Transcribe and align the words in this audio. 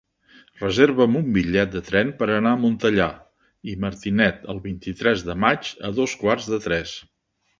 Reserva'm 0.59 1.17
un 1.17 1.27
bitllet 1.33 1.69
de 1.75 1.81
tren 1.89 2.07
per 2.21 2.27
anar 2.37 2.53
a 2.55 2.59
Montellà 2.63 3.07
i 3.73 3.77
Martinet 3.85 4.49
el 4.55 4.61
vint-i-tres 4.65 5.25
de 5.31 5.37
maig 5.45 5.71
a 5.91 5.95
dos 6.01 6.19
quarts 6.25 6.49
de 6.55 6.63
tres. 6.65 6.99